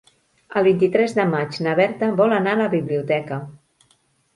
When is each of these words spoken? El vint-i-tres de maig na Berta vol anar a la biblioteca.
El 0.61 0.65
vint-i-tres 0.67 1.13
de 1.19 1.27
maig 1.35 1.61
na 1.67 1.77
Berta 1.83 2.13
vol 2.25 2.37
anar 2.41 2.59
a 2.59 2.63
la 2.67 2.71
biblioteca. 2.77 3.45